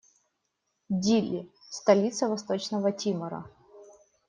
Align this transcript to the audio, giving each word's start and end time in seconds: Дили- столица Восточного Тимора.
Дили- 0.89 1.47
столица 1.69 2.27
Восточного 2.27 2.91
Тимора. 2.91 3.45